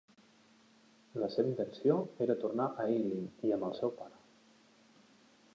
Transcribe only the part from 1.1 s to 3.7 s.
La seva intenció era tornar a Eileen i